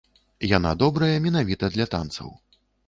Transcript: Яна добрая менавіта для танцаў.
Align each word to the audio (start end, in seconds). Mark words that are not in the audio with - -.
Яна 0.57 0.71
добрая 0.83 1.11
менавіта 1.29 1.73
для 1.77 1.85
танцаў. 1.97 2.37